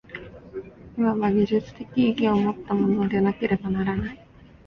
[0.97, 4.27] いわば技術的意義をもったものでなければならない。